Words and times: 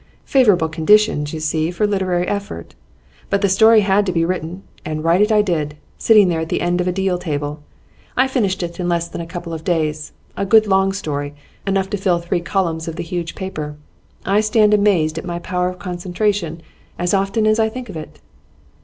Favourable 0.25 0.67
conditions, 0.67 1.31
you 1.31 1.39
see, 1.39 1.69
for 1.69 1.85
literary 1.85 2.27
effort. 2.27 2.73
But 3.29 3.41
the 3.41 3.47
story 3.49 3.81
had 3.81 4.03
to 4.07 4.11
be 4.11 4.25
written, 4.25 4.63
and 4.83 5.03
write 5.03 5.21
it 5.21 5.31
I 5.31 5.43
did, 5.43 5.77
sitting 5.99 6.27
there 6.27 6.39
at 6.39 6.49
the 6.49 6.61
end 6.61 6.81
of 6.81 6.87
a 6.87 6.91
deal 6.91 7.19
table; 7.19 7.61
I 8.17 8.27
finished 8.27 8.63
it 8.63 8.79
in 8.79 8.89
less 8.89 9.07
than 9.07 9.21
a 9.21 9.27
couple 9.27 9.53
of 9.53 9.63
days, 9.63 10.11
a 10.35 10.43
good 10.43 10.65
long 10.65 10.91
story, 10.91 11.35
enough 11.67 11.91
to 11.91 11.97
fill 11.97 12.17
three 12.17 12.41
columns 12.41 12.87
of 12.87 12.95
the 12.95 13.03
huge 13.03 13.35
paper. 13.35 13.75
I 14.25 14.41
stand 14.41 14.73
amazed 14.73 15.19
at 15.19 15.23
my 15.25 15.37
power 15.37 15.69
of 15.69 15.77
concentration 15.77 16.63
as 16.97 17.13
often 17.13 17.45
as 17.45 17.59
I 17.59 17.69
think 17.69 17.87
of 17.87 17.95
it! 17.95 18.17